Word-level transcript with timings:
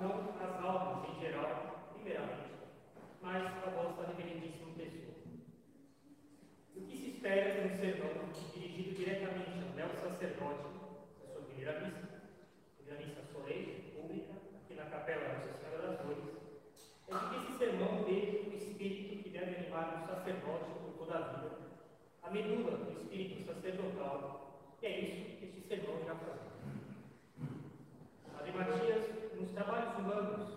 não 0.00 0.34
às 0.40 0.64
almas 0.64 1.08
em 1.10 1.20
geral, 1.20 1.90
primeiramente, 1.94 2.50
mas 3.22 3.46
a 3.46 3.70
vossa 3.70 4.06
reverendíssima 4.06 4.72
pessoa. 4.76 5.14
O 6.76 6.80
que 6.82 6.96
se 6.96 7.10
espera 7.10 7.54
de 7.54 7.68
um 7.68 7.76
sermão 7.76 8.10
dirigido 8.52 8.94
diretamente 8.94 9.62
ao 9.62 9.74
neo 9.74 9.88
sacerdote 10.00 10.68
da 11.20 11.32
sua 11.32 11.42
primeira 11.42 11.80
missa, 11.80 12.08
primeira 12.76 13.06
missa 13.06 13.22
solene, 13.32 13.92
pública, 13.94 14.34
aqui 14.62 14.74
na 14.74 14.84
capela 14.84 15.34
Nossa 15.34 15.58
Senhora 15.58 15.88
das 15.88 16.00
Dores, 16.00 16.24
é 17.08 17.14
de 17.14 17.28
que 17.30 17.36
esse 17.36 17.58
sermão 17.58 18.04
dê 18.04 18.48
o 18.48 18.54
espírito 18.54 19.22
que 19.22 19.30
deve 19.30 19.56
animar 19.56 20.02
o 20.02 20.06
sacerdote 20.06 20.70
por 20.82 20.92
toda 20.98 21.18
a 21.18 21.22
vida, 21.32 21.56
a 22.22 22.30
medula 22.30 22.76
do 22.76 22.92
espírito 22.92 23.44
sacerdotal, 23.46 24.76
e 24.82 24.86
é 24.86 25.00
isso 25.00 25.36
que 25.38 25.44
este 25.46 25.60
sermão 25.62 26.00
irá 26.02 26.14
fazer. 26.16 26.46
Ave 28.38 28.52
Matias, 28.52 29.25
nos 29.40 29.50
trabalhos 29.50 29.98
humanos, 29.98 30.48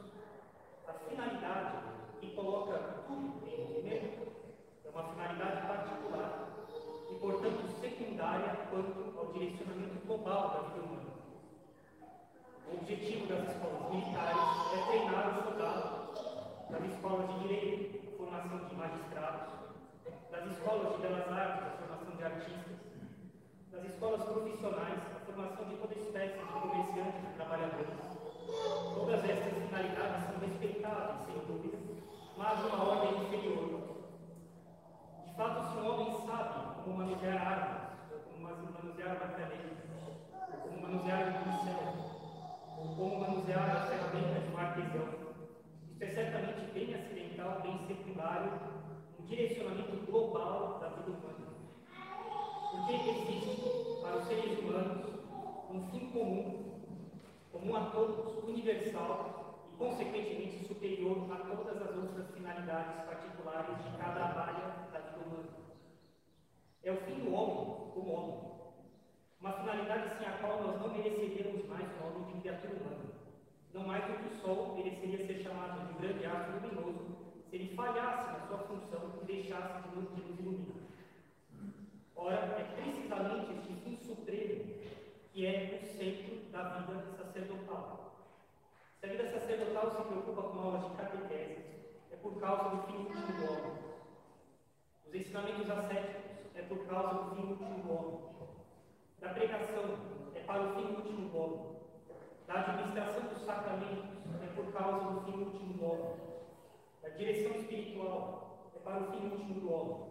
a 0.87 0.93
finalidade 0.93 1.77
que 2.21 2.31
coloca 2.33 3.03
tudo 3.07 3.45
em 3.45 3.67
movimento 3.67 4.31
é 4.85 4.89
uma 4.89 5.03
finalidade 5.03 5.67
particular 5.67 6.47
e, 7.11 7.15
portanto, 7.15 7.67
secundária 7.81 8.55
quanto 8.69 9.19
ao 9.19 9.33
direcionamento 9.33 10.05
global 10.07 10.49
da 10.49 10.59
vida 10.69 10.85
humana. 10.85 11.09
O 12.71 12.77
objetivo 12.77 13.27
das 13.27 13.49
escolas 13.49 13.91
militares 13.91 14.39
é 14.73 14.87
treinar 14.87 15.27
o 15.27 15.43
soldado, 15.43 16.69
das 16.69 16.83
escolas 16.85 17.27
de 17.33 17.39
direito, 17.39 18.17
formação 18.17 18.65
de 18.65 18.75
magistrados, 18.75 19.53
das 20.31 20.45
escolas 20.51 20.95
de 20.95 21.01
belas 21.01 21.27
artes, 21.27 21.67
a 21.67 21.77
formação 21.77 22.15
de 22.15 22.23
artistas, 22.23 22.77
das 23.71 23.83
escolas 23.83 24.23
profissionais, 24.23 24.99
a 25.15 25.25
formação 25.25 25.65
de 25.65 25.75
toda 25.75 25.93
espécie 25.95 26.37
de 26.37 26.45
comerciantes 26.45 27.23
e 27.23 27.35
trabalhadores. 27.35 28.08
Todas 28.93 29.23
estas 29.23 29.53
finalidades 29.53 30.25
são 30.25 30.39
respeitáveis, 30.39 31.21
sem 31.25 31.39
dúvida, 31.47 31.77
mas 32.37 32.65
uma 32.65 32.83
ordem 32.83 33.23
inferior. 33.23 33.79
De 35.25 35.35
fato, 35.35 35.71
se 35.71 35.77
um 35.79 35.89
homem 35.89 36.27
sabe 36.27 36.83
como 36.83 36.97
manusear 36.97 37.47
armas, 37.47 37.89
como 38.25 38.43
manusear 38.43 39.19
bateria, 39.19 39.79
como 40.61 40.81
manusear 40.81 41.29
um 41.29 41.33
pincel, 41.43 42.09
ou 42.77 42.95
como 42.95 43.19
manusear 43.19 43.69
a 43.69 43.87
ferramenta 43.87 44.39
de 44.41 44.53
um 44.53 44.57
artesão, 44.57 45.07
isso 45.91 46.03
é 46.03 46.07
certamente 46.07 46.71
bem 46.73 46.93
acidental, 46.93 47.61
bem 47.61 47.79
secundário, 47.87 48.51
um 49.19 49.25
direcionamento 49.25 50.05
global 50.05 50.79
da 50.79 50.89
vida 50.89 51.11
humana. 51.11 51.47
Porque 52.71 52.93
existe, 52.93 54.01
para 54.01 54.17
os 54.17 54.27
seres 54.27 54.59
humanos, 54.59 55.05
um 55.71 55.87
fim 55.91 56.09
comum, 56.09 56.58
comum 57.59 57.75
a 57.75 57.89
todos, 57.91 58.43
universal 58.43 59.67
e, 59.73 59.77
consequentemente, 59.77 60.65
superior 60.65 61.27
a 61.31 61.35
todas 61.35 61.81
as 61.81 61.97
outras 61.97 62.31
finalidades 62.31 63.05
particulares 63.05 63.75
de 63.83 63.97
cada 63.97 64.25
área 64.25 64.89
da 64.91 64.99
vida 64.99 65.25
humana. 65.25 65.49
É 66.83 66.91
o 66.91 66.97
fim 66.97 67.19
do 67.19 67.33
homem 67.33 67.91
como 67.93 68.13
homem. 68.13 68.49
Uma 69.41 69.53
finalidade 69.53 70.17
sem 70.17 70.27
a 70.27 70.37
qual 70.37 70.63
nós 70.63 70.81
não 70.81 70.89
mereceríamos 70.89 71.65
mais 71.67 71.87
o 72.01 72.19
nome 72.19 72.33
de 72.33 72.41
criatura 72.41 72.73
humana. 72.73 73.09
Não 73.73 73.83
mais 73.85 74.05
do 74.05 74.13
que 74.13 74.33
o 74.33 74.41
Sol 74.41 74.75
mereceria 74.75 75.25
ser 75.25 75.43
chamado 75.43 75.87
de 75.87 75.99
grande 75.99 76.25
astro 76.25 76.53
luminoso 76.61 77.17
se 77.49 77.55
ele 77.55 77.75
falhasse 77.75 78.31
na 78.31 78.47
sua 78.47 78.57
função 78.59 79.13
e 79.21 79.25
deixasse 79.25 79.89
de 79.89 79.95
nos 79.95 80.09
iluminar. 80.17 80.77
Ora, 82.15 82.35
é 82.35 82.63
precisamente 82.75 83.53
este 83.53 83.73
fim 83.83 83.97
supremo 83.97 84.68
que 85.39 85.45
é 85.45 85.79
o 85.81 85.85
centro 85.85 86.35
da 86.51 86.63
vida 86.63 87.01
sacerdotal. 87.15 88.11
Se 88.99 89.05
a 89.05 89.09
vida 89.09 89.25
sacerdotal 89.25 89.89
se 89.89 90.01
preocupa 90.03 90.41
com 90.41 90.59
aulas 90.59 90.91
de 90.91 90.97
catequese, 90.97 91.63
é 92.11 92.17
por 92.17 92.37
causa 92.41 92.75
do 92.75 92.83
fim 92.83 92.97
último 92.97 93.25
do 93.25 93.45
homem. 93.45 93.71
Os 95.07 95.15
ensinamentos 95.15 95.69
ascéticos 95.69 96.55
é 96.55 96.61
por 96.63 96.85
causa 96.87 97.23
do 97.23 97.35
fim 97.35 97.51
último 97.51 97.79
do 97.79 97.89
homem. 97.89 98.19
Da 99.21 99.29
pregação 99.29 99.99
é 100.35 100.41
para 100.41 100.61
o 100.61 100.75
fim 100.75 100.93
último 100.93 101.29
do 101.29 101.37
homem. 101.37 101.75
Da 102.45 102.55
administração 102.55 103.21
dos 103.29 103.41
sacramentos 103.43 104.09
é 104.43 104.47
por 104.53 104.73
causa 104.73 105.09
do 105.09 105.21
fim 105.21 105.37
último 105.41 105.73
do 105.75 105.85
homem. 105.85 106.15
Da 107.01 107.07
direção 107.07 107.55
espiritual 107.61 108.71
é 108.75 108.79
para 108.79 109.03
o 109.03 109.11
fim 109.13 109.25
último 109.29 109.61
do 109.61 109.73
homem 109.73 110.09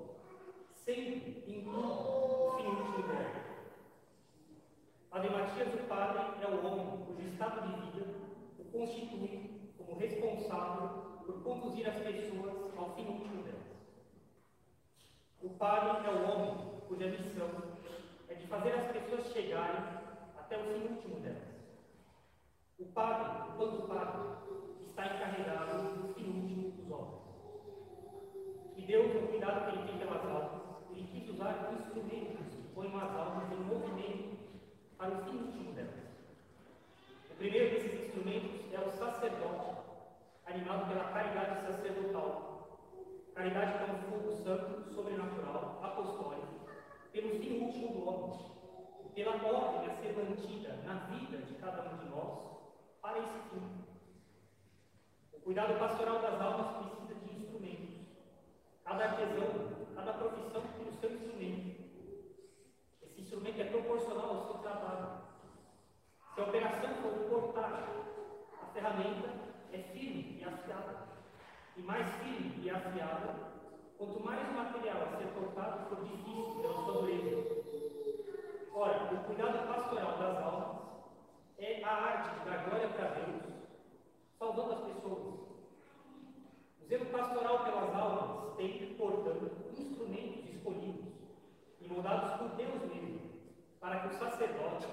sempre 0.73 1.45
inclui 1.47 1.85
o 1.85 2.55
fim 2.57 2.67
último 2.67 3.09
dela. 3.09 3.48
Ave 5.11 5.31
Matias, 5.31 5.73
o 5.73 5.89
Padre, 5.89 6.21
é 6.43 6.47
o 6.47 6.67
homem 6.67 7.07
cujo 7.07 7.27
estado 7.29 7.63
de 7.63 7.81
vida 7.81 8.07
o 8.59 8.65
constitui 8.65 9.73
como 9.79 9.99
responsável 9.99 10.89
por 11.25 11.43
conduzir 11.43 11.89
as 11.89 11.97
pessoas 11.97 12.77
ao 12.77 12.95
fim 12.95 13.07
último 13.07 13.43
delas. 13.43 13.59
O 15.43 15.49
Padre 15.51 16.07
é 16.07 16.11
o 16.11 16.31
homem 16.31 16.81
cuja 16.87 17.07
missão 17.07 17.49
é 18.29 18.35
de 18.35 18.47
fazer 18.49 18.73
as 18.75 18.93
pessoas 18.93 19.33
chegarem 19.33 19.81
até 20.39 20.59
o 20.59 20.65
fim 20.75 20.95
último 20.95 21.21
delas. 21.21 21.43
O 22.79 22.85
Padre, 22.93 23.51
enquanto 23.51 23.89
Padre, 23.89 24.21
está 24.87 25.07
encarregado 25.07 26.03
do 26.03 26.13
fim 26.13 26.29
último 26.29 26.71
dos 26.73 26.91
homens. 26.91 27.23
E 28.77 28.83
Deus, 28.83 29.15
no 29.15 29.29
cuidado 29.29 29.71
que 29.71 29.79
ele 29.79 29.89
tem 29.89 29.99
pelas 29.99 30.23
almas, 30.27 30.63
ele 30.91 31.09
quis 31.11 31.31
usar 31.31 31.73
instrumentos 31.73 32.55
que 32.55 32.75
põem 32.75 32.95
as 32.95 33.17
almas 33.17 33.51
em 33.53 33.65
movimento 33.65 34.28
para 34.99 35.15
o 35.15 35.25
fim 35.25 35.39
último 35.39 35.73
delas. 35.75 35.95
O 37.31 37.35
primeiro 37.37 37.71
desses 37.71 38.07
instrumentos 38.07 38.73
é 38.73 38.81
o 38.81 38.91
sacerdote, 38.91 39.81
animado 40.45 40.89
pela 40.89 41.05
caridade 41.13 41.67
sacerdotal. 41.67 42.79
Caridade 43.33 43.79
que 43.79 43.91
é 43.91 43.95
um 43.95 44.11
fogo 44.11 44.33
santo, 44.43 44.93
sobrenatural, 44.93 45.79
apostólico, 45.81 46.67
pelo 47.13 47.39
fim 47.39 47.61
último 47.61 47.93
do 47.93 48.09
homem, 48.09 48.39
pela 49.15 49.37
ordem 49.37 49.89
a 49.89 49.95
ser 49.95 50.17
mantida 50.17 50.75
na 50.85 50.95
vida 51.07 51.39
de 51.47 51.55
cada 51.55 51.95
um 51.95 51.99
de 51.99 52.11
nós 52.11 52.39
para 53.01 53.19
esse 53.21 53.39
fim. 53.51 53.85
O 55.33 55.41
cuidado 55.41 55.79
pastoral 55.79 56.21
das 56.21 56.41
almas 56.41 56.89
precisa 56.89 57.15
de 57.15 57.41
instrumentos. 57.41 58.01
Cada 58.85 59.05
artesão 59.05 59.79
cada 59.95 60.13
profissão 60.13 60.63
tem 60.77 60.89
o 60.89 60.93
seu 60.93 61.13
instrumento. 61.13 61.79
Esse 63.03 63.21
instrumento 63.21 63.61
é 63.61 63.65
proporcional 63.65 64.31
ao 64.31 64.47
seu. 64.47 64.58
Se 66.39 66.43
a 66.43 66.47
operação 66.47 66.95
for 67.03 67.29
cortar, 67.29 67.83
a 68.63 68.67
ferramenta 68.67 69.29
é 69.73 69.79
firme 69.79 70.39
e 70.39 70.45
afiada. 70.45 71.09
E 71.77 71.83
mais 71.83 72.09
firme 72.19 72.63
e 72.63 72.71
afiada, 72.71 73.35
quanto 73.99 74.23
mais 74.23 74.49
o 74.49 74.53
material 74.53 74.99
a 75.03 75.17
ser 75.17 75.27
cortado 75.35 75.89
for 75.89 76.05
difícil 76.05 76.63
sua 76.63 76.93
dureza. 76.93 77.45
Ora, 78.73 79.15
o 79.15 79.25
cuidado 79.25 79.67
pastoral 79.67 80.17
das 80.17 80.39
almas 80.45 80.79
é 81.59 81.83
a 81.83 81.93
arte 81.93 82.49
dar 82.49 82.69
glória 82.69 82.89
para 82.91 83.09
Deus, 83.09 83.43
salvando 84.39 84.75
as 84.75 84.81
pessoas. 84.93 85.35
O 86.81 86.87
zelo 86.87 87.07
pastoral 87.07 87.65
pelas 87.65 87.95
almas 87.97 88.55
tem, 88.57 88.95
portanto, 88.95 89.51
instrumentos 89.77 90.49
escolhidos 90.55 91.05
e 91.81 91.89
moldados 91.89 92.35
por 92.35 92.51
Deus 92.51 92.81
mesmo, 92.85 93.29
para 93.81 93.99
que 93.99 94.15
o 94.15 94.19
sacerdote 94.21 94.87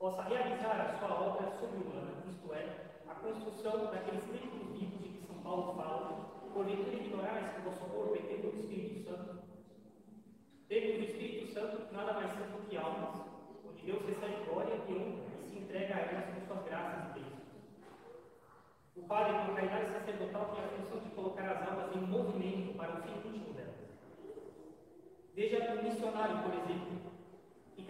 possa 0.00 0.22
realizar 0.22 0.80
a 0.80 0.98
sua 0.98 1.14
obra 1.14 1.50
sobre-humana, 1.60 2.24
isto 2.26 2.54
é, 2.54 2.64
a 3.06 3.14
construção 3.16 3.90
daqueles 3.92 4.24
templos 4.24 4.72
vivos 4.72 4.98
de 4.98 5.08
que 5.10 5.26
São 5.26 5.36
Paulo 5.42 5.74
fala, 5.74 6.40
porventura 6.54 6.96
ignorais 6.96 7.52
que 7.52 7.60
o 7.60 7.64
vosso 7.64 7.84
corpo 7.84 8.16
é 8.16 8.20
templo 8.20 8.50
do 8.50 8.60
Espírito 8.60 9.04
Santo. 9.04 9.42
Templo 10.70 10.92
do 10.94 11.04
Espírito 11.04 11.52
Santo 11.52 11.92
nada 11.92 12.14
mais 12.14 12.32
são 12.32 12.46
do 12.46 12.66
que 12.66 12.78
almas, 12.78 13.20
onde 13.62 13.82
Deus 13.82 14.02
recebe 14.06 14.42
glória 14.46 14.72
e 14.88 14.94
honra 14.94 15.44
e 15.44 15.48
se 15.50 15.58
entrega 15.58 15.94
a 15.94 16.00
elas 16.00 16.34
com 16.34 16.46
suas 16.46 16.64
graças 16.64 17.04
e 17.04 17.20
bênçãos. 17.20 17.40
O 18.96 19.02
padre, 19.02 19.36
a 19.36 19.54
caridade 19.54 19.92
sacerdotal, 19.92 20.46
tem 20.54 20.64
a 20.64 20.68
função 20.68 20.98
de 21.00 21.10
colocar 21.10 21.46
as 21.46 21.68
almas 21.68 21.94
em 21.94 22.00
movimento 22.00 22.74
para 22.74 22.98
o 22.98 23.02
fim 23.02 23.28
último 23.28 23.52
delas. 23.52 23.74
Veja 25.34 25.74
um 25.74 25.82
missionário, 25.82 26.42
por 26.42 26.54
exemplo, 26.54 27.09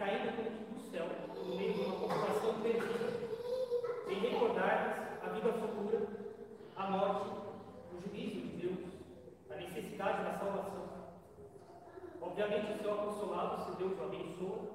caindo 0.01 0.73
do 0.73 0.81
céu, 0.89 1.05
no 1.45 1.55
meio 1.55 1.73
de 1.73 1.81
uma 1.81 1.95
população 1.95 2.59
perdida, 2.63 3.05
vem 4.07 4.19
recordar 4.19 5.19
a 5.21 5.29
vida 5.29 5.53
futura, 5.53 6.07
a 6.75 6.89
morte, 6.89 7.29
o 7.93 8.01
juízo 8.01 8.47
de 8.47 8.67
Deus, 8.67 8.79
a 9.51 9.55
necessidade 9.57 10.23
da 10.23 10.39
salvação. 10.39 10.87
Obviamente, 12.19 12.71
o 12.71 12.81
seu 12.81 12.93
apostolado, 12.93 13.63
se 13.63 13.77
Deus 13.77 13.99
o 13.99 14.03
abençoa, 14.03 14.71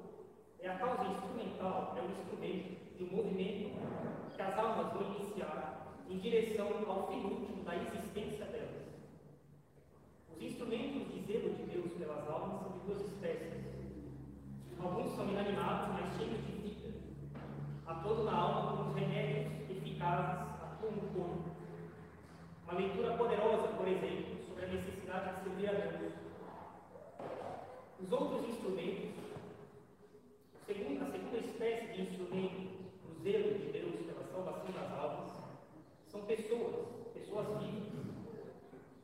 é 0.61 0.69
a 0.69 0.79
causa 0.79 1.05
instrumental, 1.07 1.97
é 1.99 2.03
o 2.03 2.21
instrumento 2.23 2.97
de 2.97 3.03
um 3.03 3.17
movimento 3.17 3.77
que 4.33 4.43
as 4.43 4.57
almas 4.57 4.93
vão 4.93 5.13
iniciar 5.13 5.89
em 6.09 6.19
direção 6.19 6.69
ao 6.87 7.09
fim 7.09 7.25
último 7.25 7.65
da 7.65 7.75
existência 7.75 8.45
delas. 8.45 8.87
Os 10.33 10.41
instrumentos 10.41 11.13
de 11.13 11.21
zelo 11.23 11.53
de 11.53 11.65
Deus 11.65 11.93
pelas 11.95 12.29
almas 12.29 12.61
são 12.61 12.71
de 12.71 12.79
duas 12.87 13.01
espécies. 13.01 13.76
Alguns 14.87 15.17
são 15.17 15.29
inanimados, 15.29 15.89
mas 15.95 16.17
cheios 16.17 16.47
de 16.47 16.53
vida. 16.53 16.95
Há 17.87 17.95
todo 17.95 18.25
na 18.25 18.33
alma 18.33 18.67
casas 20.07 20.47
atuam 20.63 20.93
no 20.93 21.03
corpo. 21.15 21.51
Uma 22.63 22.79
leitura 22.79 23.17
poderosa, 23.17 23.69
por 23.69 23.89
exemplo, 23.89 24.37
sobre 24.47 24.65
a 24.65 24.69
necessidade 24.69 25.37
de 25.37 25.43
servir 25.43 25.69
a 25.69 25.73
Deus. 25.73 26.13
Os 27.99 28.13
outros 28.13 28.49
instrumentos, 28.49 29.11
a 30.55 30.65
segunda 30.65 31.39
espécie 31.39 31.93
de 31.93 32.03
instrumento 32.03 32.71
no 33.05 33.23
zelo 33.23 33.59
de 33.59 33.73
Deus 33.73 34.07
pela 34.07 34.25
salvação 34.25 34.71
das 34.73 34.93
almas, 34.93 35.33
são 36.09 36.21
pessoas, 36.23 36.87
pessoas 37.13 37.47
vivas. 37.59 38.07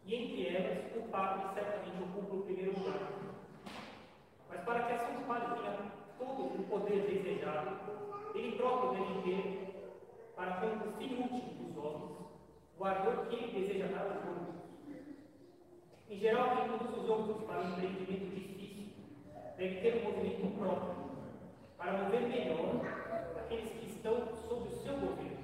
E 0.04 0.14
entre 0.14 0.48
elas, 0.48 0.96
o 0.96 1.08
Padre 1.08 1.54
certamente 1.54 2.02
ocupa 2.02 2.36
o 2.36 2.42
primeiro 2.42 2.78
lugar. 2.78 3.12
Mas 4.48 4.60
para 4.60 4.82
que 4.84 4.92
a 4.92 4.96
ação 4.96 5.14
do 5.14 5.26
Padre 5.26 5.54
tenha 5.56 5.92
todo 6.18 6.60
o 6.60 6.66
poder 6.68 7.06
ele 8.34 8.56
próprio 8.56 8.92
deve 8.92 9.22
ter, 9.22 9.92
para 10.34 10.52
com 10.60 10.88
o 10.88 10.92
fim 10.92 11.14
último 11.16 11.64
dos 11.64 11.76
homens, 11.84 12.12
o 12.78 12.84
ardor 12.84 13.26
que 13.26 13.36
ele 13.36 13.60
deseja 13.60 13.86
dar 13.86 14.06
aos 14.06 14.26
outros. 14.26 14.62
Em 16.08 16.18
geral, 16.18 16.56
quem 16.56 16.68
conduz 16.68 16.98
os 16.98 17.08
outros 17.08 17.44
para 17.46 17.60
um 17.60 17.72
empreendimento 17.72 18.34
difícil 18.34 18.92
deve 19.56 19.80
ter 19.80 19.96
um 19.98 20.10
movimento 20.10 20.58
próprio, 20.58 20.94
para 21.78 21.92
mover 21.92 22.22
melhor 22.22 22.80
aqueles 23.36 23.70
que 23.72 23.86
estão 23.86 24.26
sob 24.48 24.68
o 24.68 24.72
seu 24.72 24.94
governo. 24.94 25.42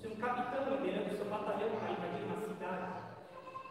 Se 0.00 0.06
um 0.06 0.16
capitão 0.16 0.76
liderando 0.76 1.16
seu 1.16 1.26
batalhão 1.26 1.70
para 1.78 1.92
invadir 1.92 2.24
uma 2.24 2.40
cidade, 2.40 2.92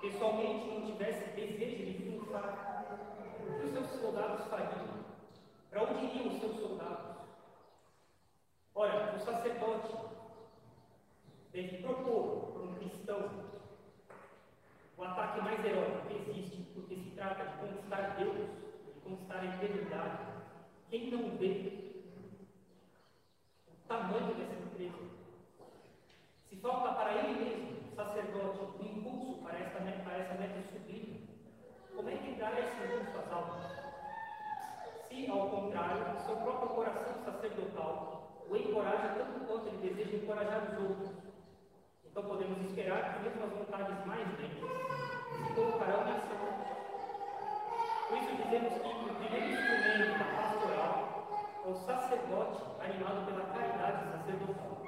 pessoalmente 0.02 0.68
não 0.68 0.86
tivesse 0.86 1.30
desejo 1.31 1.86
de 1.86 1.94
triunfar, 1.96 2.86
o 3.42 3.60
que 3.60 3.66
os 3.66 3.72
seus 3.72 3.88
soldados 4.02 4.46
fariam? 4.48 4.88
Para 5.70 5.84
onde 5.84 6.06
iriam 6.06 6.28
os 6.28 6.40
seus 6.40 6.56
soldados? 6.60 7.18
Ora, 8.74 9.16
o 9.16 9.20
sacerdote 9.20 9.96
deve 11.52 11.78
propor 11.81 12.52
para 12.54 12.62
um 12.63 12.75
cristão 12.75 13.48
o 14.98 15.04
ataque 15.04 15.42
mais 15.42 15.63
heróico 15.63 16.08
que 16.08 16.30
existe, 16.30 16.63
porque 16.74 16.96
se 16.96 17.12
trata 17.12 17.46
de 17.46 17.58
conquistar 17.58 18.16
Deus, 18.18 18.50
de 18.86 19.00
conquistar 19.02 19.40
a 19.40 19.46
eternidade. 19.46 20.20
Quem 20.89 21.12
não 21.12 21.38
vê 21.38 22.00
o 23.68 23.88
tamanho 23.88 24.34
dessa 24.36 24.54
empresa? 24.54 25.04
Se 26.50 26.56
falta 26.57 26.94
para 26.94 27.13
ele 27.13 27.44
mesmo, 27.44 27.95
sacerdote, 27.95 28.60
um 28.80 28.86
impulso 28.86 29.42
para 29.44 29.60
essa 29.60 29.80
meta, 29.81 30.63
sublime, 30.72 31.28
como 31.94 32.10
é 32.10 32.16
que 32.16 32.39
dá 32.39 32.51
esse 32.60 32.84
impulso 32.86 33.18
às 33.18 33.31
almas? 33.31 33.66
Se, 35.10 35.30
ao 35.30 35.50
contrário, 35.50 36.25
seu 36.25 36.38
próprio 36.38 36.69
coração 36.69 37.24
sacerdotal 37.25 38.45
o 38.50 38.56
encoraja 38.56 39.16
tanto 39.18 39.45
quanto 39.45 39.68
ele 39.68 39.89
deseja 39.89 40.16
encorajar 40.16 40.72
os 40.72 40.89
outros, 40.89 41.10
então 42.06 42.24
podemos 42.24 42.62
esperar 42.62 43.13
que 43.13 43.24
mesmo 43.24 43.44
as 43.44 43.51
vontades 43.51 44.06
mais 44.06 44.25
lentas 44.39 44.69
se 45.48 45.54
colocarão 45.54 46.01
ação. 46.01 46.38
Por 48.07 48.18
isso 48.19 48.36
dizemos 48.42 48.74
que 48.74 48.88
o 48.88 49.16
primeiro 49.16 49.48
instrumento 49.51 50.18
da 50.18 50.25
pastoral 50.34 50.56
é 51.68 51.69
o 51.69 51.75
sacerdote 51.75 52.64
animado 52.80 53.25
pela 53.25 53.46
caridade 53.48 54.10
sacerdotal. 54.12 54.81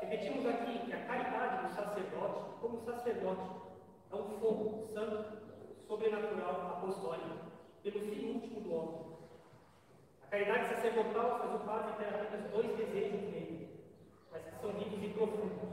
Repetimos 0.00 0.46
aqui 0.46 0.78
que 0.86 0.92
a 0.92 1.04
caridade 1.04 1.66
do 1.66 1.74
sacerdote, 1.74 2.60
como 2.60 2.78
sacerdote, 2.78 3.50
é 4.12 4.14
um 4.14 4.38
fogo 4.38 4.86
santo, 4.94 5.40
sobrenatural, 5.88 6.76
apostólico, 6.76 7.50
pelo 7.82 7.98
fim 7.98 8.34
último 8.34 8.60
do 8.60 8.74
homem. 8.74 9.00
A 10.22 10.26
caridade 10.28 10.68
sacerdotal 10.68 11.40
faz 11.40 11.54
o 11.54 11.64
padre 11.66 11.92
ter 11.94 12.14
apenas 12.14 12.50
dois 12.52 12.76
desejos 12.76 13.20
nele, 13.22 13.90
mas 14.30 14.44
que 14.44 14.60
são 14.60 14.70
vivos 14.70 15.02
e 15.02 15.08
profundos. 15.08 15.68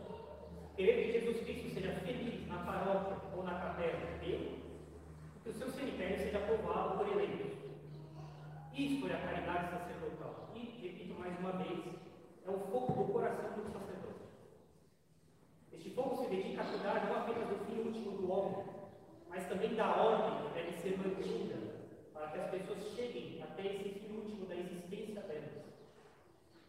Querer 0.76 1.06
que 1.06 1.20
Jesus 1.20 1.44
Cristo 1.44 1.70
seja 1.76 1.94
feliz 2.00 2.48
na 2.48 2.58
paróquia 2.66 3.18
ou 3.36 3.44
na 3.44 3.60
capela 3.60 4.18
dele, 4.22 4.60
e 5.36 5.40
que 5.40 5.50
o 5.50 5.54
seu 5.54 5.70
cemitério 5.70 6.18
seja 6.18 6.40
povoado 6.40 6.98
por 6.98 7.12
eleitos. 7.12 7.68
Isto 8.78 9.08
é 9.08 9.16
a 9.16 9.18
caridade 9.18 9.72
sacerdotal. 9.72 10.52
E, 10.54 10.60
repito 10.60 11.20
mais 11.20 11.40
uma 11.40 11.54
vez, 11.54 11.84
é 12.46 12.50
o 12.52 12.60
fogo 12.60 13.06
do 13.06 13.12
coração 13.12 13.50
do 13.56 13.64
sacerdote. 13.64 14.22
Este 15.74 15.90
fogo 15.96 16.16
se 16.18 16.30
dedica 16.30 16.62
a 16.62 16.66
cuidar 16.66 17.10
não 17.10 17.18
apenas 17.18 17.50
do 17.50 17.66
fim 17.66 17.80
último 17.80 18.18
do 18.20 18.32
homem, 18.32 18.66
mas 19.30 19.48
também 19.48 19.74
da 19.74 19.96
ordem 19.96 20.48
que 20.48 20.54
deve 20.54 20.74
ser 20.74 20.96
mantida, 20.96 21.56
para 22.14 22.28
que 22.28 22.38
as 22.38 22.52
pessoas 22.52 22.84
cheguem 22.96 23.42
até 23.42 23.66
esse 23.66 24.00
fim 24.00 24.16
último 24.16 24.46
da 24.46 24.56
existência 24.56 25.22
delas. 25.22 25.66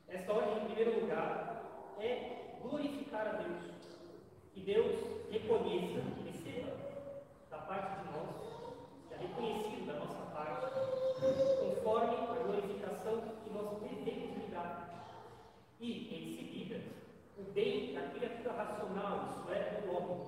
Esta 0.09 0.33
ordem, 0.33 0.63
em 0.63 0.65
primeiro 0.65 1.01
lugar, 1.03 1.95
é 2.01 2.57
glorificar 2.63 3.27
a 3.27 3.33
Deus. 3.33 3.71
Que 4.55 4.58
Deus 4.69 4.99
reconheça, 5.31 6.03
receba 6.27 6.77
da 7.51 7.57
parte 7.57 8.03
de 8.03 8.13
nós, 8.13 8.37
seja 9.09 9.23
reconhecido 9.23 9.87
da 9.87 9.95
nossa 9.95 10.27
parte, 10.31 10.67
conforme 11.59 12.17
a 12.17 12.43
glorificação 12.43 13.23
que 13.43 13.51
nós 13.51 13.81
devemos 13.81 14.37
lhe 14.37 14.47
dar. 14.53 15.07
E, 15.81 16.15
em 16.15 16.37
seguida, 16.37 16.83
o 17.39 17.45
bem 17.53 17.95
da 17.95 18.11
criatura 18.11 18.53
racional, 18.53 19.31
isso 19.31 19.51
é, 19.55 19.81
do 19.81 19.97
homem. 19.97 20.27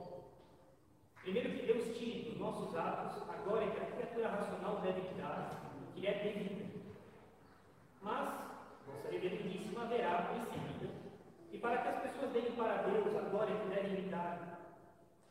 Primeiro 1.21 1.51
que 1.51 1.67
Deus 1.67 1.99
tire 1.99 2.31
dos 2.31 2.41
nossos 2.41 2.75
atos 2.75 3.23
a 3.29 3.37
glória 3.45 3.71
que 3.71 3.79
a 3.79 3.91
criatura 3.95 4.29
racional 4.29 4.81
deve 4.81 5.03
dar, 5.21 5.71
que 5.95 6.07
é 6.07 6.15
devida. 6.15 6.65
Mas, 8.01 8.31
Vossa 8.87 9.11
Reverendíssima 9.11 9.83
haverá 9.83 10.33
seguida, 10.33 10.70
para 11.61 11.79
que 11.79 11.89
as 11.89 12.03
pessoas 12.03 12.33
deem 12.33 12.53
para 12.53 12.83
Deus 12.83 13.17
a 13.17 13.29
glória 13.29 13.57
que 13.57 13.69
devem 13.69 13.95
lhe 13.95 14.11
dar, 14.11 14.59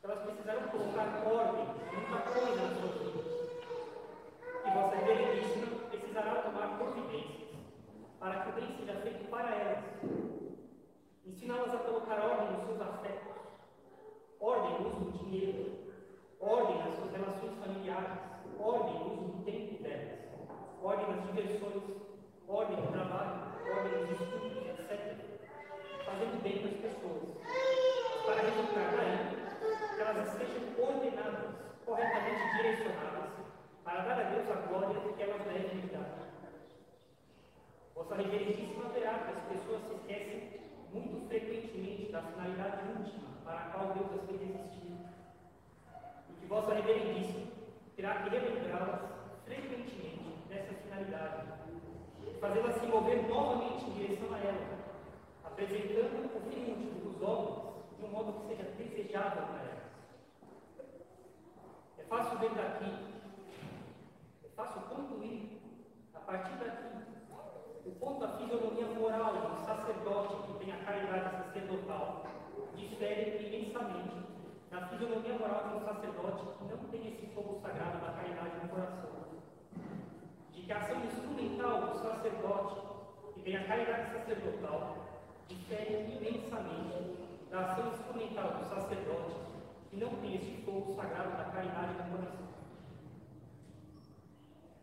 elas 0.04 0.20
precisarão 0.20 0.68
colocar 0.70 1.24
ordem 1.26 1.64
em 1.64 1.96
muita 1.96 2.20
coisa 2.32 2.62
nas 2.62 2.78
suas 2.78 2.94
vidas. 3.02 3.30
E 4.66 4.72
Vossa 4.72 4.96
Reverendíssima 4.96 5.68
precisará 5.90 6.36
tomar 6.42 6.78
providências 6.78 7.50
para 8.20 8.42
que 8.42 8.50
o 8.50 8.54
bem 8.54 8.78
seja 8.78 8.94
feito 9.02 9.30
para 9.30 9.56
elas 9.56 9.84
ensiná-las 11.26 11.74
a 11.74 11.78
colocar 11.78 12.20
ordem 12.20 12.52
nos 12.52 12.66
seus 12.66 12.82
afetos, 12.82 13.36
ordem 14.40 14.82
no 14.82 14.88
uso 14.88 15.00
do 15.00 15.18
dinheiro, 15.20 15.94
ordem 16.40 16.78
nas 16.78 16.96
suas 16.96 17.12
relações 17.12 17.58
familiares, 17.60 18.20
ordem 18.60 18.94
no 19.00 19.14
uso 19.14 19.38
do 19.38 19.44
tempo 19.46 19.84
delas, 19.84 20.20
ordem 20.82 21.08
nas 21.08 21.26
diversões, 21.28 21.84
ordem 22.48 22.78
no 22.78 22.92
trabalho, 22.92 23.42
ordem 23.74 24.02
nos 24.02 24.22
estudos, 24.22 24.58
etc. 24.68 25.16
Fazendo 26.06 26.44
bem 26.44 26.60
para 26.60 26.72
as 26.72 26.78
pessoas, 26.78 27.38
para 28.26 28.42
resultar 28.42 28.96
daí 28.98 29.40
que 29.96 30.02
elas 30.02 30.28
estejam 30.28 30.84
ordenadas, 30.84 31.56
corretamente 31.86 32.59
direcionadas, 32.70 33.30
para 33.84 34.02
dar 34.02 34.20
a 34.20 34.30
Deus 34.30 34.46
a 34.52 34.68
glória 34.68 35.14
que 35.14 35.24
elas 35.24 35.42
devem 35.42 35.88
dar. 35.88 36.20
Vossa 37.96 38.16
Reverendíssima 38.16 38.90
verá 38.90 39.14
que 39.20 39.32
as 39.32 39.58
pessoas 39.58 39.82
se 39.88 39.96
esquecem 39.96 40.62
muito 40.94 41.28
frequentemente 41.28 42.12
da 42.12 42.22
finalidade 42.22 42.88
última 42.96 43.30
para 43.44 43.58
a 43.58 43.70
qual 43.72 43.94
Deus 43.94 44.22
as 44.22 44.30
fez 44.30 44.42
existir. 44.42 44.98
E 46.30 46.34
que 46.40 46.46
Vossa 46.46 46.76
Reverendíssima 46.76 47.48
terá 47.96 48.22
que 48.22 48.30
relembrá-las 48.30 49.02
frequentemente 49.46 50.46
dessa 50.48 50.74
finalidade, 50.74 51.48
fazê-las 52.40 52.76
se 52.76 52.86
mover 52.86 53.28
novamente 53.28 53.86
em 53.86 53.94
direção 53.94 54.34
a 54.34 54.40
ela, 54.40 54.78
apresentando 55.44 56.38
o 56.38 56.42
fim 56.50 56.72
último 56.72 57.10
dos 57.10 57.22
homens 57.22 57.60
de 57.98 58.06
um 58.06 58.10
modo 58.10 58.34
que 58.34 58.56
seja 58.56 58.72
desejável 58.78 59.42
para 59.48 59.64
elas. 59.64 59.79
Fácil 62.10 62.40
ver 62.40 62.50
daqui, 62.56 62.92
é 64.44 64.50
fácil 64.56 64.82
concluir 64.82 65.62
a 66.16 66.20
partir 66.20 66.54
daqui 66.58 66.90
o 67.86 67.92
ponto 67.92 68.20
da 68.22 68.30
fisionomia 68.30 68.88
moral 69.00 69.34
do 69.34 69.64
sacerdote 69.64 70.48
que 70.48 70.66
tem 70.66 70.74
a 70.74 70.84
caridade 70.84 71.46
sacerdotal 71.46 72.26
difere 72.76 73.46
imensamente 73.46 74.26
da 74.72 74.88
fisionomia 74.88 75.38
moral 75.38 75.70
de 75.70 75.76
um 75.76 75.86
sacerdote 75.86 76.46
que 76.58 76.64
não 76.64 76.84
tem 76.90 77.08
esse 77.10 77.28
fogo 77.28 77.60
sagrado 77.62 78.00
da 78.00 78.12
caridade 78.14 78.56
no 78.64 78.70
coração. 78.70 79.10
De 80.52 80.64
que 80.64 80.72
a 80.72 80.78
ação 80.80 81.06
instrumental 81.06 81.82
do 81.82 82.00
sacerdote 82.00 82.76
que 83.36 83.42
tem 83.42 83.56
a 83.56 83.68
caridade 83.68 84.14
sacerdotal 84.14 84.98
difere 85.48 86.18
imensamente 86.18 87.20
da 87.52 87.60
ação 87.72 87.88
instrumental 87.94 88.50
do 88.58 88.66
sacerdote 88.68 89.49
que 89.90 89.98
não 89.98 90.10
tem 90.22 90.36
esse 90.36 90.62
fogo 90.64 90.94
sagrado 90.96 91.32
da 91.32 91.46
caridade 91.46 91.94
no 91.94 92.18
coração. 92.18 92.48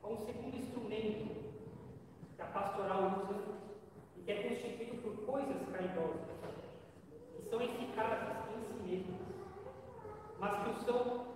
Um 0.03 0.27
segundo 0.27 0.57
instrumento 0.57 1.37
que 2.35 2.43
a 2.43 2.47
pastoral 2.47 3.23
usa 3.23 3.43
e 4.17 4.23
que 4.23 4.33
é 4.33 4.49
constituído 4.49 5.03
por 5.03 5.27
coisas 5.27 5.69
caridosas, 5.71 6.21
que 7.37 7.49
são 7.49 7.61
eficazes 7.61 8.35
em 8.55 8.65
si 8.65 8.83
mesmas, 8.83 9.21
mas 10.39 10.63
que 10.63 10.71
o 10.71 10.85
são 10.85 11.27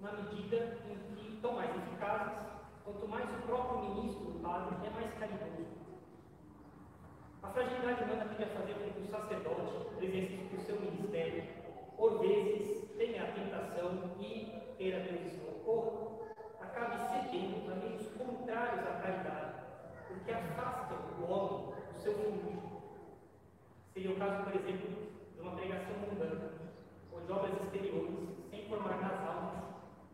na 0.00 0.12
medida 0.12 0.78
em 0.90 1.14
que 1.16 1.34
estão 1.34 1.54
mais 1.54 1.70
eficazes, 1.76 2.46
quanto 2.84 3.08
mais 3.08 3.24
o 3.24 3.42
próprio 3.46 3.90
ministro, 3.90 4.28
o 4.28 4.40
padre, 4.40 4.86
é 4.86 4.90
mais 4.90 5.14
caridoso. 5.14 5.64
A 7.42 7.48
fragilidade 7.48 8.04
humana 8.04 8.24
a 8.24 8.46
fazer 8.46 8.74
com 8.74 8.90
que 8.90 9.00
o 9.00 9.10
sacerdote, 9.10 10.04
exercício 10.04 10.56
do 10.56 10.62
seu 10.66 10.80
ministério, 10.80 11.44
por 11.96 12.18
vezes 12.20 12.83
tenha 13.54 13.60
a 13.60 13.68
tentação 13.68 14.16
e, 14.20 14.74
queira 14.76 15.00
Deus 15.00 15.32
isso 15.32 15.42
ocorra, 15.46 16.34
acabe 16.60 16.96
cedendo 17.08 17.70
a 17.70 17.76
meios 17.76 18.06
contrários 18.08 18.80
à 18.80 18.92
caridade, 19.00 19.54
porque 20.08 20.32
afastam 20.32 20.98
o 21.20 21.30
homem 21.30 21.74
do 21.94 22.00
seu 22.00 22.14
fim 22.14 22.54
Seria 23.92 24.10
o 24.10 24.16
caso, 24.16 24.42
por 24.42 24.54
exemplo, 24.56 24.90
de 25.34 25.40
uma 25.40 25.52
pregação 25.52 25.94
mundana, 25.98 26.50
ou 27.12 27.20
de 27.20 27.30
obras 27.30 27.62
exteriores, 27.62 28.28
sem 28.50 28.66
formar 28.68 29.00
nas 29.00 29.20
almas 29.24 29.64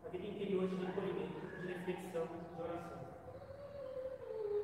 a 0.04 0.08
vida 0.10 0.26
interior 0.26 0.68
de 0.68 0.76
recolhimento, 0.84 1.40
de 1.62 1.66
reflexão, 1.66 2.26
de 2.26 2.60
oração. 2.60 3.00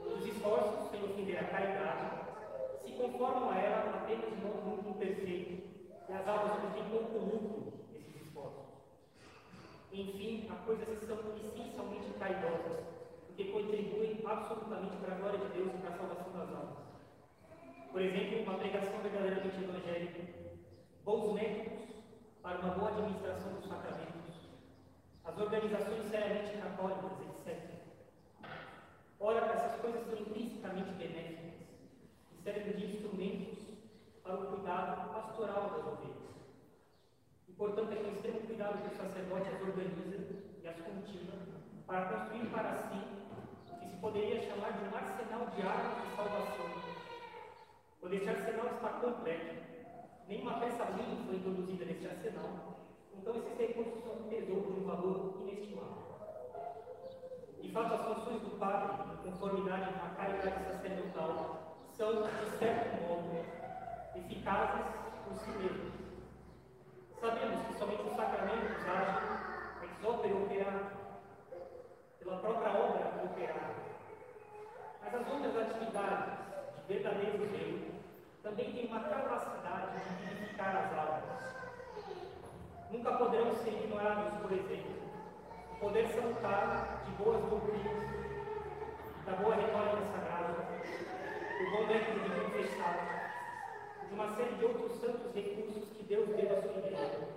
Os 0.05 0.27
esforços, 0.27 0.91
sem 0.91 1.03
ofender 1.03 1.39
a 1.39 1.45
caridade, 1.45 2.27
se 2.85 2.93
conformam 2.93 3.51
a 3.51 3.59
ela 3.59 4.03
apenas 4.03 4.29
de 4.29 4.37
modo 4.37 4.63
muito 4.69 4.91
imperfeito, 4.91 5.65
e 6.09 6.13
as 6.13 6.29
almas 6.29 6.75
têm 6.75 6.85
pouco 6.91 7.19
lucro. 7.19 7.66
Enfim, 9.93 10.49
há 10.51 10.55
coisas 10.65 10.87
que 10.87 11.07
são 11.07 11.19
essencialmente 11.37 12.11
caridosas, 12.19 12.85
porque 13.27 13.45
contribuem 13.45 14.21
absolutamente 14.25 14.97
para 14.97 15.15
a 15.15 15.19
glória 15.19 15.39
de 15.39 15.49
Deus 15.55 15.75
e 15.75 15.79
para 15.79 15.91
a 15.91 15.97
salvação 15.99 16.33
das 16.33 16.49
almas. 16.51 16.79
Por 17.93 18.03
exemplo, 18.03 18.43
uma 18.43 18.59
pregação 18.59 19.01
verdadeiramente 19.01 19.63
evangélica, 19.63 20.23
bons 21.05 21.33
métodos 21.33 21.89
para 22.43 22.59
uma 22.59 22.75
boa 22.75 22.91
administração 22.91 23.55
dos 23.55 23.67
sacramentos, 23.67 24.37
as 25.25 25.39
organizações 25.39 26.11
seriamente 26.11 26.59
católicas, 26.59 27.13
etc. 27.47 27.77
Ora, 29.19 29.47
essas 29.47 29.81
coisas 29.81 30.07
são 30.07 30.19
intrinsecamente 30.19 30.91
benéficas 30.93 31.55
e 32.33 32.43
servem 32.43 32.73
de 32.75 32.87
instrumentos 32.87 33.59
para 34.23 34.35
o 34.35 34.47
cuidado 34.47 35.13
pastoral 35.13 35.71
das 35.71 35.87
ovelhas. 35.87 36.17
E, 37.35 37.45
portanto, 37.57 37.93
é 37.93 37.97
com 37.97 38.11
extremo 38.11 38.41
cuidado 38.41 38.83
que 38.83 38.95
o 38.95 38.97
sacerdote 38.97 39.49
as 39.49 39.61
organiza 39.61 40.37
e 40.63 40.69
as 40.69 40.77
cultiva 40.77 41.33
para 41.87 42.07
construir 42.07 42.47
para 42.51 42.77
si 42.77 42.99
o 43.73 43.81
que 43.81 43.89
se 43.89 43.97
poderia 43.97 44.41
chamar 44.41 44.73
de 44.73 44.85
um 44.85 44.97
arsenal 44.97 45.47
de 45.55 45.63
armas 45.63 46.09
de 46.09 46.17
salvação 46.17 46.77
quando 48.07 48.15
este 48.15 48.29
arsenal 48.29 48.67
está 48.67 48.89
completo, 49.01 49.57
nenhuma 50.29 50.61
peça 50.61 50.85
ruim 50.85 51.25
foi 51.27 51.37
introduzida 51.39 51.87
neste 51.87 52.07
arsenal, 52.07 52.79
então 53.13 53.35
esses 53.35 53.59
recursos 53.59 54.05
são 54.05 54.13
um 54.13 54.29
tesouro 54.29 54.75
de 54.75 54.81
um 54.81 54.85
valor 54.87 55.39
inestimável. 55.41 56.07
De 57.61 57.69
fato, 57.73 57.95
as 57.95 58.03
funções 58.03 58.43
do 58.43 58.59
padre, 58.61 58.97
conformidade 59.25 59.93
com 59.93 60.07
a 60.07 60.11
caridade 60.11 60.65
sacerdotal, 60.71 61.79
são, 61.97 62.23
de 62.23 62.59
certo 62.59 63.09
modo, 63.09 63.45
eficazes 64.15 64.87
por 65.25 65.37
si 65.39 65.51
mesmos. 65.51 65.96
Sabemos 67.27 67.67
que 67.67 67.75
somente 67.77 68.03
os 68.03 68.15
sacramentos 68.15 68.87
agem 68.87 69.83
ex 69.83 70.05
opere 70.05 70.33
operare, 70.33 70.87
pela 72.21 72.37
própria 72.37 72.71
obra 72.71 73.25
operada. 73.25 73.75
Mas 75.03 75.13
as 75.13 75.33
outras 75.33 75.57
atividades 75.57 76.39
de 76.77 76.95
verdadeiro 76.95 77.39
Deus 77.49 77.81
também 78.45 78.73
tem 78.73 78.87
uma 78.87 79.01
capacidade 79.01 79.99
de 79.99 80.25
vivificar 80.25 80.77
as 80.77 80.97
almas. 80.97 81.57
Nunca 82.93 83.13
poderão 83.15 83.57
ser 83.57 83.71
ignorados, 83.71 84.41
por 84.43 84.53
exemplo, 84.53 84.95
o 85.73 85.77
poder 85.81 86.07
salutar 86.07 87.03
de 87.07 87.11
boas 87.25 87.43
doutrinas, 87.43 88.07
da 89.27 89.33
boa 89.33 89.57
retórica 89.57 90.07
sagrada, 90.13 90.63
do 91.59 91.71
bom 91.73 91.87
método 91.89 92.21
de 92.21 92.41
confessar, 92.41 93.26
de 94.09 94.15
uma 94.15 94.29
série 94.37 94.55
de 94.55 94.65
outros 94.65 94.93
santos 95.01 95.35
recursos 95.35 95.89
que 95.97 96.03
Deus 96.05 96.29
deu 96.29 96.57
à 96.57 96.63
sua 96.63 96.79
igreja. 96.79 97.29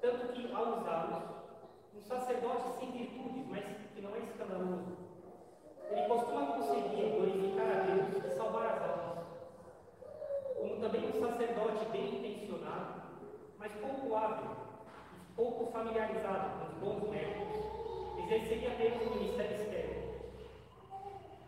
Tanto 0.00 0.32
que, 0.32 0.52
ao 0.52 0.78
usá-los, 0.78 1.22
um 1.94 2.00
sacerdote 2.02 2.78
sem 2.78 2.90
virtudes, 2.90 3.46
mas 3.48 3.64
que 3.94 4.00
não 4.00 4.14
é 4.14 4.18
escandaloso, 4.20 4.96
ele 5.90 6.08
costuma 6.08 6.46
conseguir 6.52 7.10
glorificar 7.10 7.66
a 7.66 7.80
Deus 7.84 8.24
e 8.24 8.36
salvar 8.36 8.66
as 8.66 8.82
almas 8.82 9.10
como 10.60 10.76
também 10.76 11.08
um 11.08 11.20
sacerdote 11.20 11.86
bem 11.86 12.16
intencionado, 12.16 13.02
mas 13.58 13.72
pouco 13.72 14.14
hábil 14.14 14.50
e 15.14 15.34
pouco 15.34 15.72
familiarizado 15.72 16.50
com 16.58 16.66
os 16.66 17.00
bons 17.00 17.10
métodos, 17.10 17.64
exerceria 18.24 18.68
apenas 18.68 19.06
o 19.06 19.14
ministério 19.14 19.56
externo. 19.56 20.02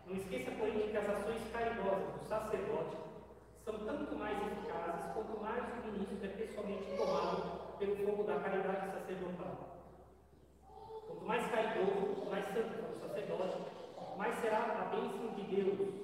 Não 0.07 0.15
esqueça, 0.15 0.51
porém, 0.57 0.89
que 0.89 0.97
as 0.97 1.09
ações 1.09 1.41
caridosas 1.51 2.13
do 2.13 2.27
sacerdote 2.27 3.02
tanto 3.93 4.15
mais 4.15 4.37
eficazes 4.41 5.11
quanto 5.13 5.39
mais 5.39 5.63
o 5.63 5.91
ministro 5.91 6.25
é 6.25 6.29
pessoalmente 6.29 6.97
tomado 6.97 7.77
pelo 7.77 7.95
fogo 7.97 8.23
da 8.23 8.39
caridade 8.39 8.91
sacerdotal. 8.91 9.87
Quanto 11.07 11.25
mais 11.25 11.45
caridoso, 11.51 12.25
mais 12.29 12.45
santo 12.45 12.73
for 12.73 12.89
o 12.89 13.07
sacerdote, 13.07 13.57
mais 14.17 14.35
será 14.39 14.57
a 14.57 14.95
bênção 14.95 15.27
de 15.35 15.43
Deus 15.43 16.03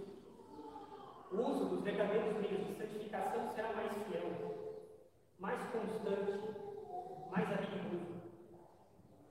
o 1.31 1.41
uso 1.41 1.65
dos 1.65 1.83
verdadeiros 1.83 2.37
meios 2.37 2.65
de 2.65 2.73
santificação 2.73 3.51
será 3.53 3.71
mais 3.73 3.91
fiel, 3.91 4.73
mais 5.37 5.61
constante, 5.71 6.39
mais 7.29 7.47
habilidoso. 7.51 8.19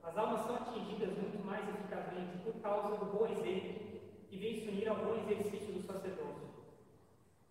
As 0.05 0.17
almas 0.17 0.43
são 0.43 0.55
atingidas 0.57 1.11
muito 1.19 1.45
mais 1.45 1.69
eficazmente 1.69 2.39
por 2.45 2.55
causa 2.63 2.97
do 2.99 3.07
bom 3.07 3.27
exemplo 3.27 4.01
que 4.29 4.37
vem 4.37 4.61
se 4.61 4.69
unir 4.69 4.89
ao 4.89 4.97
bom 4.97 5.15
exercício. 5.17 5.78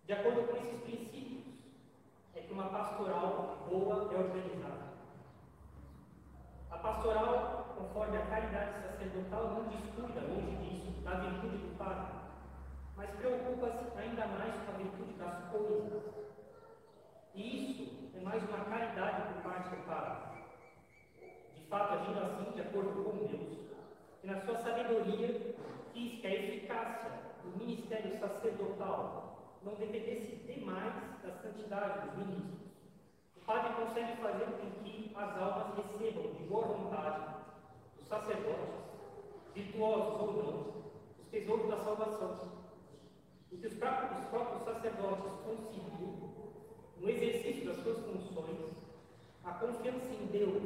De 0.08 0.14
acordo 0.14 0.48
com 0.48 0.56
esses 0.56 0.80
princípios, 0.80 1.44
é 2.34 2.40
que 2.40 2.50
uma 2.50 2.70
pastoral 2.70 3.66
boa 3.68 4.08
é 4.10 4.16
organizada. 4.16 4.88
A 6.70 6.78
pastoral, 6.78 7.74
conforme 7.76 8.16
a 8.16 8.24
caridade 8.24 8.72
sacerdotal, 8.84 9.48
não 9.50 9.64
descuida, 9.68 10.22
longe 10.22 10.56
disso, 10.56 11.02
da 11.02 11.10
virtude 11.10 11.58
do 11.58 11.76
padre 11.76 12.06
mas 12.96 13.10
preocupa-se 13.10 13.98
ainda 13.98 14.26
mais 14.26 14.54
com 14.54 14.72
a 14.72 14.76
virtude 14.78 15.12
das 15.18 15.44
coisas. 15.50 16.02
E 17.34 17.70
isso 17.70 18.16
é 18.16 18.20
mais 18.22 18.42
uma 18.48 18.64
caridade 18.64 19.34
por 19.34 19.42
parte 19.42 19.68
do 19.68 19.86
Pai. 19.86 20.42
De 21.54 21.66
fato, 21.66 21.92
agindo 21.92 22.18
assim, 22.18 22.50
de 22.52 22.62
acordo 22.62 23.04
com 23.04 23.26
Deus, 23.26 23.58
que 24.22 24.26
na 24.26 24.40
sua 24.40 24.56
sabedoria 24.56 25.54
quis 25.92 26.18
que 26.18 26.26
a 26.26 26.34
eficácia 26.34 27.10
do 27.44 27.58
ministério 27.58 28.18
sacerdotal 28.18 29.37
não 29.64 29.74
dependesse 29.74 30.36
demais 30.46 30.92
da 31.22 31.32
santidade 31.32 32.06
dos 32.06 32.26
ministros. 32.26 32.68
O 33.36 33.40
Padre 33.44 33.72
consegue 33.74 34.16
fazer 34.20 34.44
com 34.44 34.82
que 34.82 35.12
as 35.14 35.36
almas 35.36 35.76
recebam 35.76 36.32
de 36.34 36.42
boa 36.44 36.66
vontade 36.66 37.34
dos 37.96 38.06
sacerdotes, 38.06 38.74
virtuosos 39.54 40.20
ou 40.20 40.32
não, 40.32 40.82
os 41.20 41.26
tesouros 41.28 41.68
da 41.68 41.76
salvação 41.78 42.58
o 43.50 43.56
que 43.56 43.66
os 43.66 43.74
próprios, 43.74 44.22
os 44.22 44.28
próprios 44.28 44.62
sacerdotes 44.62 45.32
conseguiram, 45.44 46.28
no 47.00 47.08
exercício 47.08 47.66
das 47.66 47.82
suas 47.82 47.98
funções, 47.98 48.58
a 49.44 49.52
confiança 49.52 50.12
em 50.12 50.26
Deus, 50.26 50.62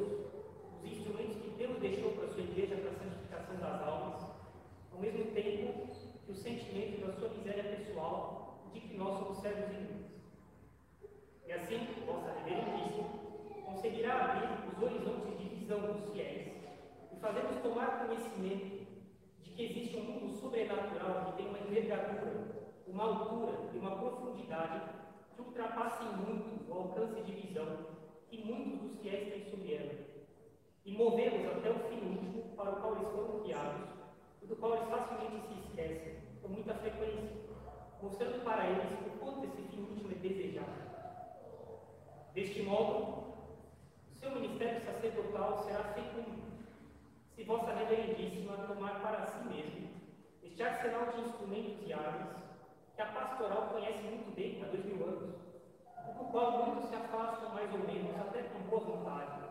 os 0.76 0.90
instrumentos 0.90 1.36
que 1.36 1.50
Deus 1.50 1.78
deixou 1.78 2.10
para 2.12 2.24
a 2.24 2.28
sua 2.28 2.42
igreja 2.42 2.76
para 2.76 2.90
a 2.90 2.94
santificação 2.94 3.56
das 3.56 3.82
almas, 3.82 4.22
ao 4.92 4.98
mesmo 4.98 5.26
tempo 5.32 5.86
que 6.26 6.32
o 6.32 6.34
sentimento 6.34 7.06
da 7.06 7.12
sua 7.12 7.28
miséria 7.28 7.76
pessoal 7.76 8.41
de 8.72 8.80
que 8.80 8.96
nós 8.96 9.18
somos 9.18 9.38
servos 9.38 9.70
inúteis. 9.70 10.12
E 11.46 11.52
assim, 11.52 11.86
vossa 12.06 12.32
reverendíssima 12.32 13.08
conseguirá 13.64 14.24
abrir 14.24 14.68
os 14.68 14.82
horizontes 14.82 15.38
de 15.38 15.48
visão 15.56 15.80
dos 15.80 16.12
fiéis 16.12 16.52
e 17.12 17.16
fazer-nos 17.20 17.62
tomar 17.62 18.06
conhecimento 18.06 18.86
de 19.42 19.50
que 19.50 19.62
existe 19.64 19.96
um 19.96 20.04
mundo 20.04 20.32
sobrenatural 20.32 21.26
que 21.26 21.36
tem 21.36 21.48
uma 21.48 21.58
envergadura 21.58 22.62
uma 22.92 23.04
altura 23.04 23.52
e 23.72 23.78
uma 23.78 23.96
profundidade 23.96 24.82
que 25.34 25.40
ultrapassem 25.40 26.08
muito 26.08 26.70
o 26.70 26.74
alcance 26.74 27.22
de 27.22 27.32
visão 27.32 27.86
que 28.28 28.44
muitos 28.44 28.80
dos 28.80 29.00
fiéis 29.00 29.32
têm 29.32 29.50
sobre 29.50 29.74
ela, 29.74 29.94
e 30.84 30.92
movê-los 30.92 31.46
até 31.46 31.70
o 31.70 31.78
fim 31.88 32.00
último 32.06 32.54
para 32.54 32.70
o 32.70 32.76
qual 32.76 32.96
eles 32.96 33.08
foram 33.08 33.40
criados, 33.40 33.88
e 34.42 34.46
do 34.46 34.56
qual 34.56 34.74
eles 34.74 34.88
facilmente 34.88 35.46
se 35.48 35.54
esquecem, 35.68 36.16
com 36.42 36.48
muita 36.48 36.74
frequência, 36.74 37.41
mostrando 38.02 38.42
para 38.44 38.66
eles 38.66 38.98
o 39.06 39.18
quanto 39.18 39.44
esse 39.46 39.62
fim 39.68 39.80
último 39.82 40.10
é 40.10 40.14
desejado. 40.14 40.82
Deste 42.34 42.62
modo, 42.62 43.36
o 44.10 44.14
seu 44.14 44.32
ministério 44.32 44.80
sacerdotal 44.80 45.62
será 45.64 45.84
fecundo, 45.94 46.42
se 47.34 47.44
Vossa 47.44 47.72
Reverendíssima 47.72 48.56
tomar 48.66 49.00
para 49.00 49.26
si 49.26 49.44
mesmo 49.46 49.88
este 50.42 50.62
arsenal 50.62 51.12
de 51.12 51.20
instrumentos 51.20 51.86
e 51.86 51.92
armas 51.92 52.36
que 52.94 53.02
a 53.02 53.06
pastoral 53.06 53.68
conhece 53.68 54.02
muito 54.02 54.34
bem 54.34 54.62
há 54.62 54.66
dois 54.66 54.84
mil 54.84 55.06
anos, 55.06 55.34
do 56.18 56.24
qual 56.30 56.66
muitos 56.66 56.90
se 56.90 56.96
afastam 56.96 57.50
mais 57.54 57.72
ou 57.72 57.80
menos, 57.80 58.16
até 58.16 58.42
com 58.42 58.58
boa 58.68 58.80
vontade, 58.82 59.42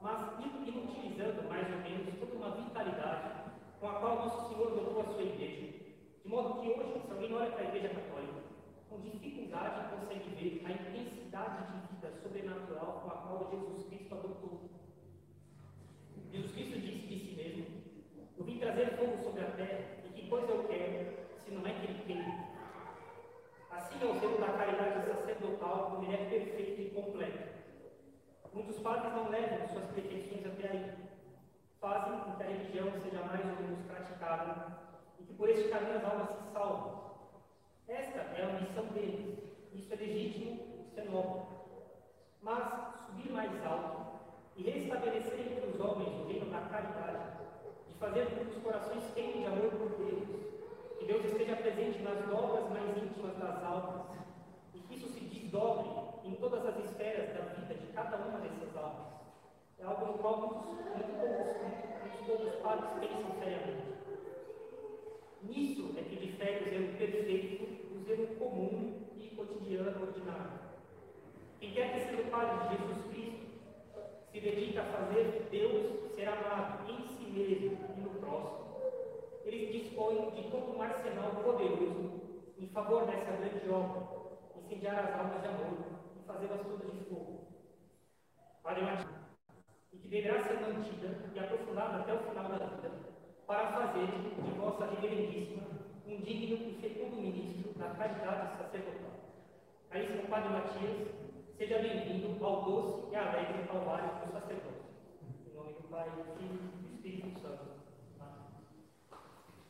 mas 0.00 0.38
inutilizando 0.40 1.48
mais 1.48 1.66
ou 1.72 1.78
menos 1.80 2.18
toda 2.18 2.34
uma 2.36 2.50
vitalidade 2.52 3.50
com 3.80 3.88
a 3.88 3.94
qual 3.94 4.16
Nosso 4.16 4.48
Senhor 4.48 4.70
dotou 4.70 5.02
a 5.02 5.04
sua 5.04 5.22
igreja, 5.22 5.75
de 6.26 6.32
modo 6.32 6.60
que 6.60 6.68
hoje, 6.70 7.00
se 7.06 7.12
alguém 7.12 7.32
olha 7.34 7.52
para 7.52 7.60
a 7.60 7.68
igreja 7.68 7.88
católica, 7.90 8.42
com 8.90 8.98
dificuldade 8.98 9.94
consegue 9.94 10.28
ver 10.30 10.66
a 10.66 10.72
intensidade 10.72 11.72
de 11.72 11.86
vida 11.86 12.10
sobrenatural 12.20 13.00
com 13.04 13.10
a 13.10 13.14
qual 13.14 13.48
Jesus 13.52 13.86
Cristo 13.86 14.12
adotou. 14.12 14.70
Jesus 16.32 16.50
Cristo 16.50 16.80
disse 16.80 17.06
de 17.06 17.18
si 17.20 17.36
mesmo: 17.36 17.66
Eu 18.36 18.44
vim 18.44 18.58
trazer 18.58 18.96
fogo 18.96 19.22
sobre 19.22 19.42
a 19.42 19.50
terra, 19.52 20.02
e 20.04 20.08
que 20.08 20.28
coisa 20.28 20.50
eu 20.50 20.64
quero, 20.64 21.14
se 21.44 21.52
não 21.52 21.64
é 21.64 21.70
que 21.70 21.92
ele 21.92 22.02
queime? 22.04 22.34
Assim 23.70 24.02
é 24.02 24.06
o 24.10 24.18
zelo 24.18 24.40
da 24.40 24.48
caridade 24.48 25.06
sacerdotal, 25.06 25.90
como 25.92 26.12
ele 26.12 26.22
é 26.22 26.24
perfeito 26.28 26.80
e 26.80 26.90
completo. 26.90 27.54
Muitos 28.52 28.80
padres 28.80 29.12
não 29.12 29.28
levam 29.28 29.68
suas 29.68 29.84
perfeições 29.92 30.44
até 30.44 30.70
aí. 30.70 30.92
Fazem 31.80 32.18
com 32.18 32.32
que 32.32 32.42
a 32.42 32.46
religião 32.46 32.90
seja 33.00 33.22
mais 33.22 33.44
ou 33.44 33.62
menos 33.62 33.86
praticada 33.86 34.85
e 35.28 35.34
por 35.34 35.48
este 35.48 35.68
caminho 35.68 35.96
as 35.96 36.04
almas 36.04 36.30
se 36.30 36.52
salvem. 36.52 36.92
Esta 37.88 38.18
é 38.18 38.42
a 38.42 38.60
missão 38.60 38.84
deles. 38.86 39.38
Isso 39.72 39.92
é 39.92 39.96
legítimo, 39.96 40.84
isso 40.86 41.00
é 41.00 41.04
nobre. 41.04 41.42
Mas 42.42 43.06
subir 43.06 43.30
mais 43.30 43.64
alto 43.64 44.06
e 44.56 44.62
restabelecer 44.62 45.40
entre 45.40 45.68
os 45.68 45.80
homens 45.80 46.08
o 46.20 46.26
reino 46.26 46.50
da 46.50 46.60
caridade, 46.60 47.36
de 47.88 47.94
fazer 47.94 48.26
com 48.26 48.44
que 48.44 48.56
os 48.56 48.62
corações 48.62 49.04
queimem 49.14 49.40
de 49.40 49.46
amor 49.46 49.70
por 49.70 49.90
Deus, 49.90 50.28
que 50.98 51.04
Deus 51.04 51.24
esteja 51.24 51.56
presente 51.56 52.02
nas 52.02 52.18
dobras 52.26 52.68
mais 52.70 52.96
íntimas 52.96 53.36
das 53.36 53.62
almas, 53.62 54.06
e 54.74 54.78
que 54.80 54.94
isso 54.94 55.08
se 55.08 55.20
desdobre 55.20 55.88
em 56.24 56.34
todas 56.36 56.66
as 56.66 56.76
esferas 56.84 57.34
da 57.34 57.54
vida 57.54 57.74
de 57.74 57.86
cada 57.92 58.16
uma 58.16 58.40
dessas 58.40 58.76
almas. 58.76 59.06
É 59.78 59.84
algo 59.84 60.06
no 60.06 60.18
qual 60.18 60.40
muitos, 60.40 60.84
muito 60.86 61.20
poucos, 61.20 61.56
muitos 62.02 62.26
poucos 62.26 62.54
padres 62.62 62.90
pensam 62.98 63.38
seriamente. 63.38 63.95
Nisso 65.48 65.94
é 65.96 66.02
que 66.02 66.16
difere 66.16 66.64
o 66.64 66.70
zelo 66.70 66.98
perfeito 66.98 67.64
do 67.88 68.04
zelo 68.04 68.26
comum 68.36 69.06
e 69.16 69.28
cotidiano 69.36 70.02
ordinário. 70.02 70.58
Quem 71.60 71.72
quer 71.72 71.92
que 71.92 72.00
seja 72.00 72.22
o 72.22 72.30
Padre 72.30 72.68
de 72.68 72.76
Jesus 72.76 73.06
Cristo 73.10 73.46
se 74.32 74.40
dedica 74.40 74.82
a 74.82 74.84
fazer 74.84 75.48
Deus 75.50 76.14
ser 76.14 76.28
amado 76.28 76.90
em 76.90 77.06
si 77.06 77.30
mesmo 77.30 77.78
e 77.96 78.00
no 78.00 78.10
próximo. 78.20 78.76
Eles 79.44 79.72
dispõem 79.72 80.30
de 80.30 80.50
todo 80.50 80.76
um 80.76 80.82
arsenal 80.82 81.42
poderoso 81.42 82.20
em 82.58 82.66
favor 82.68 83.06
dessa 83.06 83.32
grande 83.32 83.70
obra, 83.70 84.02
incendiar 84.56 84.98
as 84.98 85.20
almas 85.20 85.42
de 85.42 85.48
amor 85.48 85.78
e 86.18 86.26
fazê-las 86.26 86.62
todas 86.62 86.92
de 86.92 87.04
fogo. 87.04 87.46
Padre 88.62 88.82
Matias, 88.82 89.08
e 89.92 89.98
que 89.98 90.08
deverá 90.08 90.42
ser 90.42 90.60
mantida 90.60 91.30
e 91.34 91.38
aprofundada 91.38 91.98
até 91.98 92.14
o 92.14 92.18
final 92.18 92.48
da 92.48 92.66
vida, 92.66 93.05
para 93.46 93.68
fazer 93.68 94.06
de 94.06 94.50
vossa 94.58 94.86
reverendíssima 94.86 95.62
um 96.06 96.20
digno 96.20 96.56
e 96.56 96.78
fecundo 96.80 97.16
ministro 97.16 97.72
da 97.78 97.90
caridade 97.90 98.58
sacerdotal. 98.58 99.12
Caríssimo 99.88 100.28
Padre 100.28 100.48
Matias, 100.48 101.08
seja 101.56 101.78
bem-vindo 101.78 102.44
ao 102.44 102.64
doce 102.64 103.12
e 103.12 103.16
alegre 103.16 103.66
Calvário 103.68 104.08
do 104.26 104.32
sacerdócio. 104.32 104.86
Em 105.46 105.54
nome 105.54 105.72
do 105.74 105.88
Pai, 105.88 106.10
do 106.10 107.02
Filho 107.02 107.75